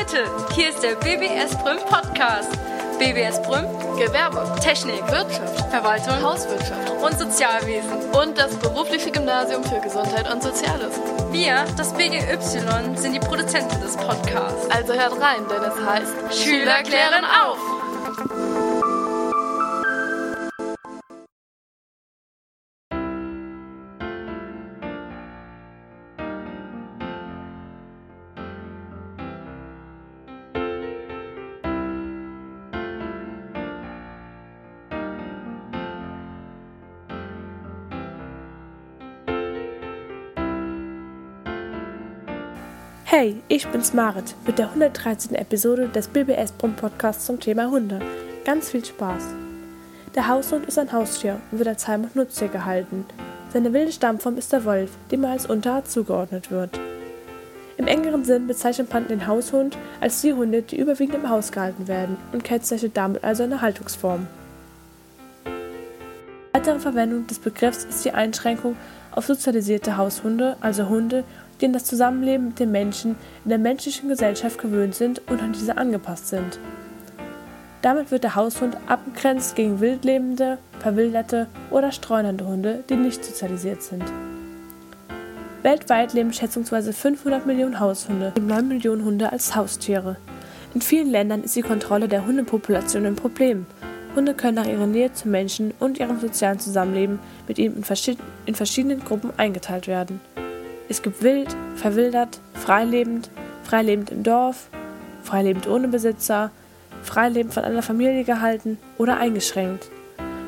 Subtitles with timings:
[0.00, 0.24] Leute,
[0.54, 2.50] hier ist der BBS Brüm Podcast.
[2.98, 3.66] BBS Brüm,
[3.98, 8.10] Gewerbe, Technik, Wirtschaft, Verwaltung Hauswirtschaft und Sozialwesen.
[8.18, 10.98] und das berufliche Gymnasium für Gesundheit und Soziales.
[11.32, 14.70] Wir, das BGY, sind die Produzenten des Podcasts.
[14.70, 18.49] Also hört rein, denn es heißt Schüler klären auf!
[43.12, 45.34] Hey, ich bin's Marit mit der 113.
[45.34, 47.98] Episode des BBS Brumm Podcasts zum Thema Hunde.
[48.44, 49.24] Ganz viel Spaß.
[50.14, 53.04] Der Haushund ist ein Haustier und wird als Heim- und Nutztier gehalten.
[53.52, 56.78] Seine wilde Stammform ist der Wolf, dem er als Unterart zugeordnet wird.
[57.78, 61.88] Im engeren Sinn bezeichnet man den Haushund als die Hunde, die überwiegend im Haus gehalten
[61.88, 64.28] werden und kennzeichnet damit also eine Haltungsform.
[66.52, 68.76] Weitere Verwendung des Begriffs ist die Einschränkung
[69.10, 71.24] auf sozialisierte Haushunde, also Hunde,
[71.60, 75.52] die an das Zusammenleben mit den Menschen in der menschlichen Gesellschaft gewöhnt sind und an
[75.52, 76.58] diese angepasst sind.
[77.82, 84.04] Damit wird der Haushund abgegrenzt gegen wildlebende, verwilderte oder streunernde Hunde, die nicht sozialisiert sind.
[85.62, 90.16] Weltweit leben schätzungsweise 500 Millionen Haushunde und 9 Millionen Hunde als Haustiere.
[90.74, 93.66] In vielen Ländern ist die Kontrolle der Hundepopulation ein Problem.
[94.14, 98.18] Hunde können nach ihrer Nähe zum Menschen und ihrem sozialen Zusammenleben mit ihm in, verschied
[98.46, 100.20] in verschiedenen Gruppen eingeteilt werden.
[100.90, 103.30] Es gibt wild, verwildert, freilebend,
[103.62, 104.70] freilebend im Dorf,
[105.22, 106.50] freilebend ohne Besitzer,
[107.04, 109.88] freilebend von einer Familie gehalten oder eingeschränkt.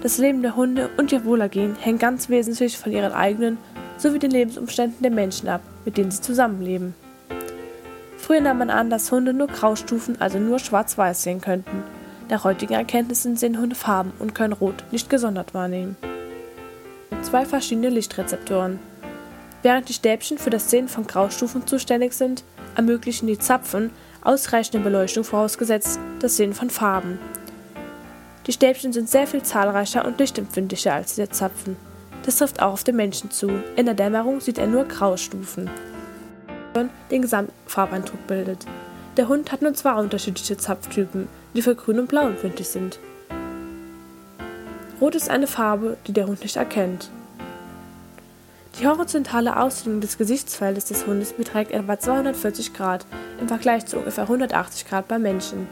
[0.00, 3.58] Das Leben der Hunde und ihr Wohlergehen hängt ganz wesentlich von ihren eigenen
[3.96, 6.94] sowie den Lebensumständen der Menschen ab, mit denen sie zusammenleben.
[8.16, 11.82] Früher nahm man an, dass Hunde nur Graustufen, also nur schwarz-weiß sehen könnten.
[12.30, 15.96] Nach heutigen Erkenntnissen sehen Hunde Farben und können Rot nicht gesondert wahrnehmen.
[17.22, 18.78] Zwei verschiedene Lichtrezeptoren.
[19.62, 22.44] Während die Stäbchen für das Sehen von Graustufen zuständig sind,
[22.76, 23.90] ermöglichen die Zapfen
[24.22, 27.18] ausreichende Beleuchtung vorausgesetzt das Sehen von Farben.
[28.46, 31.76] Die Stäbchen sind sehr viel zahlreicher und lichtempfindlicher als die Zapfen.
[32.24, 33.50] Das trifft auch auf den Menschen zu.
[33.76, 35.70] In der Dämmerung sieht er nur Graustufen,
[37.10, 38.66] den Gesamtfarbeindruck bildet.
[39.16, 43.00] Der Hund hat nur zwei unterschiedliche Zapftypen, die für grün und blau empfindlich sind.
[45.00, 47.10] Rot ist eine Farbe, die der Hund nicht erkennt.
[48.80, 53.06] Die horizontale Ausdehnung des Gesichtsfeldes des Hundes beträgt etwa 240 Grad
[53.40, 55.66] im Vergleich zu ungefähr 180 Grad beim Menschen.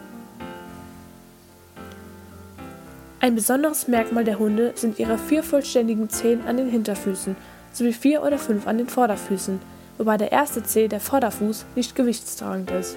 [3.20, 7.36] Ein besonderes Merkmal der Hunde sind ihre vier vollständigen Zehen an den Hinterfüßen
[7.72, 9.60] sowie vier oder fünf an den Vorderfüßen,
[9.98, 12.96] wobei der erste Zeh, der Vorderfuß, nicht gewichtstragend ist.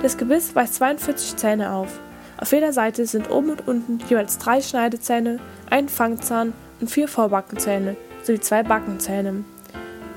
[0.00, 2.00] Das Gebiss weist 42 Zähne auf.
[2.38, 5.38] Auf jeder Seite sind oben und unten jeweils drei Schneidezähne,
[5.70, 9.44] ein Fangzahn und vier Vorbackenzähne sowie zwei Backenzähne.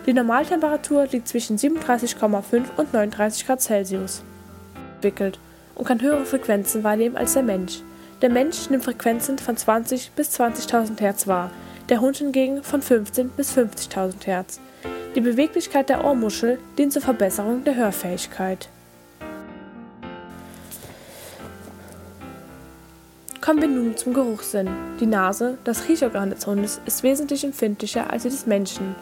[0.06, 4.24] Die Normaltemperatur liegt zwischen 37,5 und 39 Grad Celsius.
[4.96, 5.40] Entwickelt
[5.76, 7.82] und kann höhere Frequenzen wahrnehmen als der Mensch.
[8.22, 11.52] Der Mensch nimmt Frequenzen von 20 bis 20.000 Hertz wahr,
[11.90, 14.60] der Hund hingegen von 15 bis 50.000 Hertz.
[15.16, 18.70] Die Beweglichkeit der Ohrmuschel dient zur Verbesserung der Hörfähigkeit.
[23.46, 24.68] Kommen wir nun zum Geruchssinn.
[25.00, 28.96] Die Nase, das Riechorgan des Hundes, ist wesentlich empfindlicher als die des Menschen.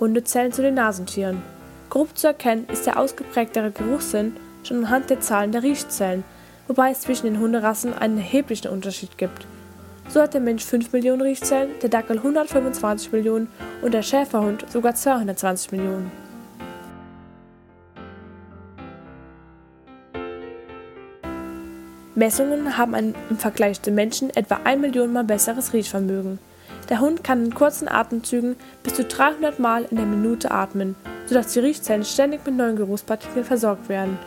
[0.00, 1.42] Hunde zählen zu den Nasentieren.
[1.90, 6.24] Grob zu erkennen ist der ausgeprägtere Geruchssinn schon anhand der Zahlen der Riechzellen,
[6.66, 9.46] wobei es zwischen den Hunderassen einen erheblichen Unterschied gibt.
[10.08, 13.48] So hat der Mensch 5 Millionen Riechzellen, der Dackel 125 Millionen
[13.82, 16.23] und der Schäferhund sogar 220 Millionen.
[22.16, 26.38] Messungen haben ein, im Vergleich zum Menschen etwa 1 Million Mal besseres Riechvermögen.
[26.88, 28.54] Der Hund kann in kurzen Atemzügen
[28.84, 30.94] bis zu 300 Mal in der Minute atmen,
[31.26, 34.18] sodass die Riechzellen ständig mit neuen Geruchspartikeln versorgt werden.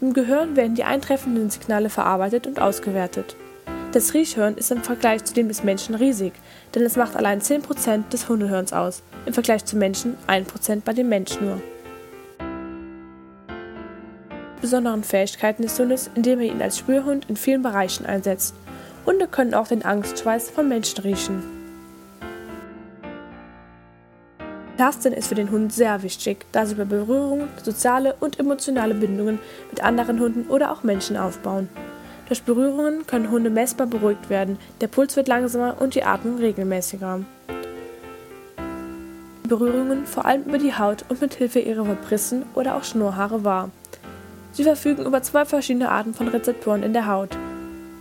[0.00, 3.36] Im Gehirn werden die eintreffenden Signale verarbeitet und ausgewertet.
[3.92, 6.32] Das Riechhirn ist im Vergleich zu dem des Menschen riesig,
[6.74, 11.10] denn es macht allein 10% des Hundehirns aus, im Vergleich zum Menschen 1% bei dem
[11.10, 11.60] Mensch nur
[14.62, 18.54] besonderen Fähigkeiten des Hundes, indem er ihn als Spürhund in vielen Bereichen einsetzt.
[19.04, 21.42] Hunde können auch den Angstschweiß von Menschen riechen.
[24.78, 29.38] Tasten ist für den Hund sehr wichtig, da sie bei Berührungen soziale und emotionale Bindungen
[29.70, 31.68] mit anderen Hunden oder auch Menschen aufbauen.
[32.26, 37.20] Durch Berührungen können Hunde messbar beruhigt werden, der Puls wird langsamer und die Atmung regelmäßiger.
[39.46, 43.70] Berührungen vor allem über die Haut und mit Hilfe ihrer Verbrissen oder auch Schnurrhaare wahr.
[44.52, 47.36] Sie verfügen über zwei verschiedene Arten von Rezeptoren in der Haut.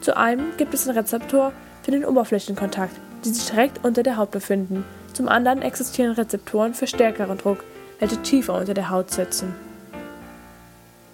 [0.02, 1.54] Zu einem gibt es den Rezeptor
[1.84, 4.84] für den Oberflächenkontakt, die sich direkt unter der Haut befinden.
[5.14, 7.64] Zum anderen existieren Rezeptoren für stärkeren Druck,
[8.00, 9.54] welche tiefer unter der Haut sitzen.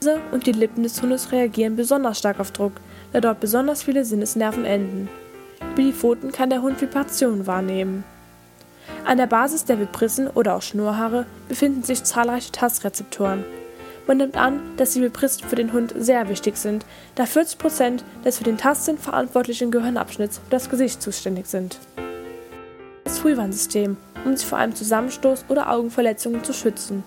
[0.03, 2.73] Die und die Lippen des Hundes reagieren besonders stark auf Druck,
[3.13, 5.09] da dort besonders viele Sinnesnerven enden.
[5.73, 8.03] Über die Pfoten kann der Hund Vibrationen wahrnehmen.
[9.05, 13.43] An der Basis der Vibrissen oder auch Schnurhaare befinden sich zahlreiche Tastrezeptoren.
[14.07, 18.05] Man nimmt an, dass die Vibrissen für den Hund sehr wichtig sind, da 40 Prozent
[18.23, 21.77] des für den Tastsinn verantwortlichen Gehirnabschnitts für das Gesicht zuständig sind.
[23.03, 27.03] Das Frühwarnsystem, um sich vor einem Zusammenstoß oder Augenverletzungen zu schützen.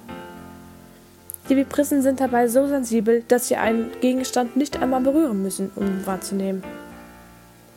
[1.49, 5.87] Die Vibrissen sind dabei so sensibel, dass sie einen Gegenstand nicht einmal berühren müssen, um
[5.87, 6.63] ihn wahrzunehmen.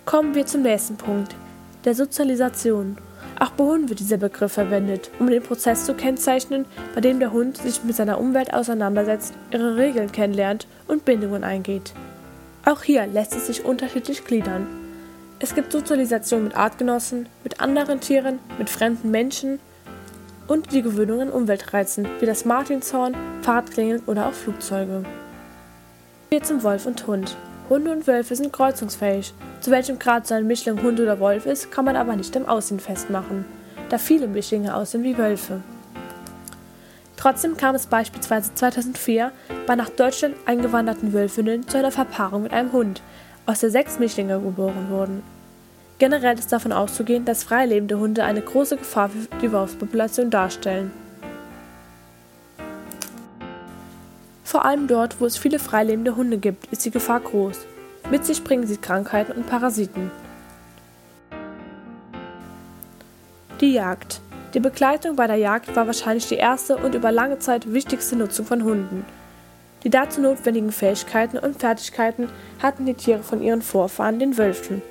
[0.05, 1.33] Kommen wir zum nächsten Punkt,
[1.85, 2.97] der Sozialisation.
[3.39, 7.31] Auch bei Hunden wird dieser Begriff verwendet, um den Prozess zu kennzeichnen, bei dem der
[7.31, 11.93] Hund sich mit seiner Umwelt auseinandersetzt, ihre Regeln kennenlernt und Bindungen eingeht.
[12.65, 14.67] Auch hier lässt es sich unterschiedlich gliedern.
[15.39, 19.59] Es gibt Sozialisation mit Artgenossen, mit anderen Tieren, mit fremden Menschen
[20.47, 25.03] und die Gewöhnung an Umweltreizen, wie das Martinshorn, Fahrradklingeln oder auch Flugzeuge.
[26.29, 27.35] Wir zum Wolf und Hund.
[27.69, 29.33] Hunde und Wölfe sind kreuzungsfähig.
[29.61, 32.45] Zu welchem Grad so ein Mischling Hund oder Wolf ist, kann man aber nicht im
[32.45, 33.45] Aussehen festmachen,
[33.89, 35.61] da viele Mischlinge aussehen wie Wölfe.
[37.15, 39.31] Trotzdem kam es beispielsweise 2004
[39.65, 43.01] bei nach Deutschland eingewanderten Wölfinnen zu einer Verpaarung mit einem Hund,
[43.45, 45.23] aus der sechs Mischlinge geboren wurden.
[45.99, 50.91] Generell ist davon auszugehen, dass freilebende Hunde eine große Gefahr für die Wolfspopulation darstellen.
[54.53, 57.57] Vor allem dort, wo es viele freilebende Hunde gibt, ist die Gefahr groß.
[58.11, 60.11] Mit sich bringen sie Krankheiten und Parasiten.
[63.61, 64.21] Die Jagd.
[64.53, 68.45] Die Begleitung bei der Jagd war wahrscheinlich die erste und über lange Zeit wichtigste Nutzung
[68.45, 69.07] von Hunden.
[69.83, 72.29] Die dazu notwendigen Fähigkeiten und Fertigkeiten
[72.61, 74.83] hatten die Tiere von ihren Vorfahren, den Wölfen.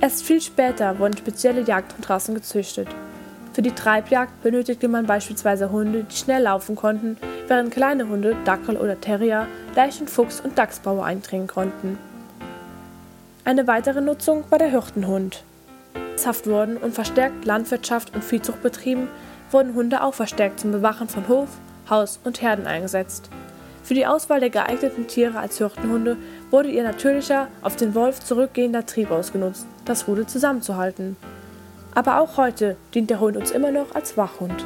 [0.00, 2.86] Erst viel später wurden spezielle Jagdhundrassen gezüchtet.
[3.52, 7.18] Für die Treibjagd benötigte man beispielsweise Hunde, die schnell laufen konnten,
[7.48, 11.98] während kleine Hunde, Dackel oder Terrier, leicht in Fuchs- und Dachsbaue eindringen konnten.
[13.44, 15.44] Eine weitere Nutzung war der Hirtenhund.
[16.24, 19.08] Haft wurden und verstärkt Landwirtschaft und Viehzucht betrieben,
[19.50, 21.48] wurden Hunde auch verstärkt zum Bewachen von Hof,
[21.90, 23.28] Haus und Herden eingesetzt.
[23.82, 26.16] Für die Auswahl der geeigneten Tiere als Hirtenhunde
[26.50, 31.16] wurde ihr natürlicher, auf den Wolf zurückgehender Trieb ausgenutzt, das Rudel zusammenzuhalten.
[31.94, 34.64] Aber auch heute dient der Hund uns immer noch als Wachhund.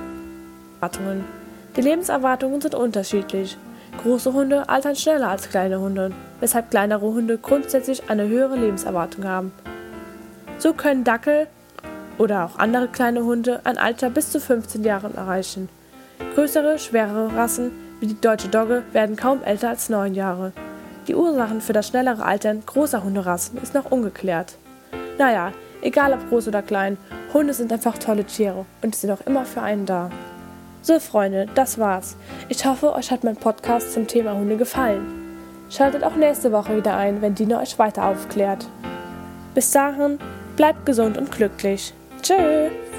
[1.76, 3.56] Die Lebenserwartungen sind unterschiedlich.
[4.02, 9.52] Große Hunde altern schneller als kleine Hunde, weshalb kleinere Hunde grundsätzlich eine höhere Lebenserwartung haben.
[10.58, 11.49] So können Dackel
[12.19, 15.69] oder auch andere kleine Hunde ein Alter bis zu 15 Jahren erreichen.
[16.34, 20.52] Größere, schwerere Rassen wie die deutsche Dogge werden kaum älter als neun Jahre.
[21.08, 24.56] Die Ursachen für das schnellere Altern großer Hunderassen ist noch ungeklärt.
[25.19, 26.99] Naja, egal ob groß oder klein,
[27.32, 30.11] Hunde sind einfach tolle Tiere und sind auch immer für einen da.
[30.82, 32.17] So, Freunde, das war's.
[32.49, 35.05] Ich hoffe, euch hat mein Podcast zum Thema Hunde gefallen.
[35.69, 38.69] Schaltet auch nächste Woche wieder ein, wenn Dina euch weiter aufklärt.
[39.55, 40.19] Bis dahin,
[40.55, 41.93] bleibt gesund und glücklich.
[42.23, 42.95] Tschüss!